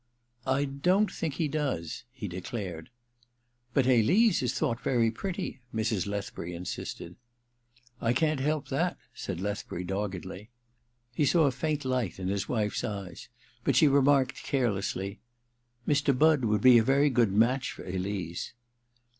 [0.47, 2.89] *I don't think he does,' he declared.
[3.75, 6.07] *But Elise is thought very pretty,' Mrs.
[6.07, 7.17] Lethbury insisted.
[7.59, 10.49] * I can't help that,* said Lethbury doggedly.
[11.13, 13.29] He saw a faint light in his wife's eyes;
[13.63, 15.19] but she remarked carelessly:
[15.55, 16.17] * Mr.
[16.17, 18.53] Budd would be a very good match for Elise.'